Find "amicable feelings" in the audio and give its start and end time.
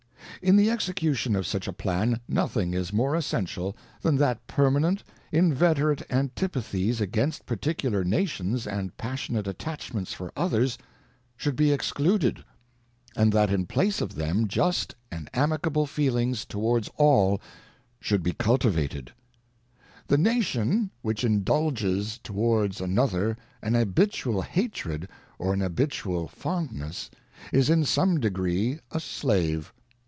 15.63-16.45